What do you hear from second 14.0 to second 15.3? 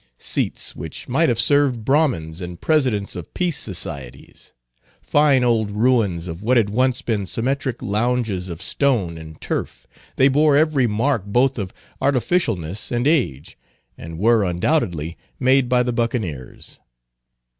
were, undoubtedly,